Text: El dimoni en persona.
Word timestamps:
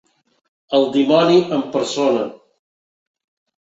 El 0.77 0.87
dimoni 0.95 1.37
en 1.59 1.63
persona. 1.79 2.27